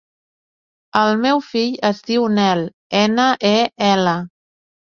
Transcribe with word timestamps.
El 1.01 1.11
meu 1.25 1.43
fill 1.49 1.77
es 1.91 2.01
diu 2.09 2.25
Nel: 2.39 2.65
ena, 3.03 3.29
e, 3.55 3.55
ela. 3.93 4.19